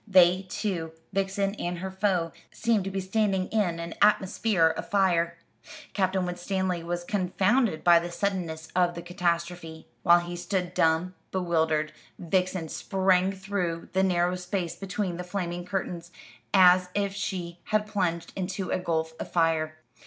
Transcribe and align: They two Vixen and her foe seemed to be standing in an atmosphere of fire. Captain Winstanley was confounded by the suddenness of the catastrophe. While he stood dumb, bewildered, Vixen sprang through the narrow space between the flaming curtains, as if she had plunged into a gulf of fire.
They 0.07 0.47
two 0.49 0.93
Vixen 1.13 1.53
and 1.59 1.77
her 1.77 1.91
foe 1.91 2.31
seemed 2.51 2.85
to 2.85 2.89
be 2.89 2.99
standing 3.01 3.47
in 3.49 3.79
an 3.79 3.93
atmosphere 4.01 4.69
of 4.75 4.89
fire. 4.89 5.37
Captain 5.93 6.25
Winstanley 6.25 6.81
was 6.83 7.03
confounded 7.03 7.83
by 7.83 7.99
the 7.99 8.09
suddenness 8.11 8.69
of 8.75 8.95
the 8.95 9.03
catastrophe. 9.03 9.85
While 10.01 10.21
he 10.21 10.35
stood 10.35 10.73
dumb, 10.73 11.13
bewildered, 11.31 11.93
Vixen 12.17 12.67
sprang 12.69 13.31
through 13.31 13.89
the 13.93 14.01
narrow 14.01 14.33
space 14.37 14.75
between 14.75 15.17
the 15.17 15.23
flaming 15.23 15.65
curtains, 15.65 16.11
as 16.51 16.89
if 16.95 17.13
she 17.13 17.59
had 17.65 17.85
plunged 17.85 18.33
into 18.35 18.71
a 18.71 18.79
gulf 18.79 19.13
of 19.19 19.31
fire. 19.31 19.77